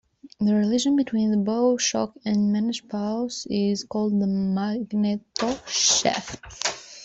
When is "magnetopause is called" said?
2.51-4.19